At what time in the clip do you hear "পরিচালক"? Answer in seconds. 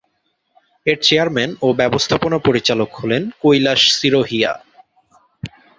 2.47-2.89